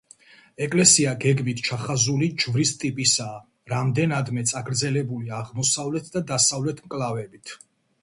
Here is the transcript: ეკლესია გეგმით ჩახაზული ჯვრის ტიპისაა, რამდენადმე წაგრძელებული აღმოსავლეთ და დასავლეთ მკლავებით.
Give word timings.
ეკლესია 0.67 1.11
გეგმით 1.25 1.61
ჩახაზული 1.67 2.31
ჯვრის 2.45 2.73
ტიპისაა, 2.85 3.37
რამდენადმე 3.75 4.49
წაგრძელებული 4.55 5.33
აღმოსავლეთ 5.45 6.13
და 6.17 6.27
დასავლეთ 6.37 6.87
მკლავებით. 6.91 7.59